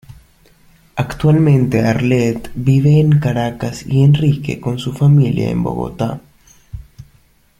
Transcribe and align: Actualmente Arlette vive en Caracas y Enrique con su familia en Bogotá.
Actualmente 0.95 1.85
Arlette 1.85 2.49
vive 2.55 2.99
en 2.99 3.19
Caracas 3.19 3.85
y 3.85 4.01
Enrique 4.03 4.59
con 4.59 4.79
su 4.79 4.93
familia 4.93 5.51
en 5.51 5.61
Bogotá. 5.61 6.19